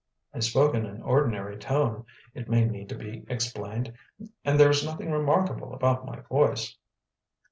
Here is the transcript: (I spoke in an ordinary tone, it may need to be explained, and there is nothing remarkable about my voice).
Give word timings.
(I 0.33 0.39
spoke 0.39 0.73
in 0.73 0.87
an 0.87 1.03
ordinary 1.03 1.57
tone, 1.59 2.07
it 2.33 2.49
may 2.49 2.65
need 2.65 2.89
to 2.89 2.95
be 2.97 3.23
explained, 3.29 3.93
and 4.43 4.59
there 4.59 4.71
is 4.71 4.83
nothing 4.83 5.11
remarkable 5.11 5.75
about 5.75 6.07
my 6.07 6.21
voice). 6.21 6.75